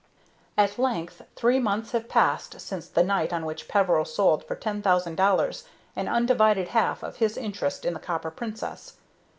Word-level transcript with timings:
At 0.57 0.79
length 0.79 1.21
three 1.35 1.59
months 1.59 1.91
have 1.91 2.09
passed 2.09 2.59
since 2.59 2.87
the 2.89 3.03
night 3.03 3.31
on 3.31 3.45
which 3.45 3.67
Peveril 3.67 4.03
sold 4.03 4.43
for 4.43 4.55
ten 4.55 4.81
thousand 4.81 5.13
dollars 5.15 5.67
an 5.95 6.07
undivided 6.07 6.69
half 6.69 7.03
of 7.03 7.17
his 7.17 7.37
interest 7.37 7.85
in 7.85 7.93
the 7.93 7.99
Copper 7.99 8.31
Princess. 8.31 8.95